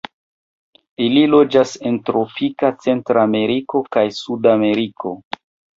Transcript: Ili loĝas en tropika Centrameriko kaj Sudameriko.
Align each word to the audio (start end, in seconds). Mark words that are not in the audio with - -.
Ili 1.07 1.21
loĝas 1.33 1.75
en 1.91 2.01
tropika 2.09 2.73
Centrameriko 2.87 3.87
kaj 3.99 4.09
Sudameriko. 4.25 5.17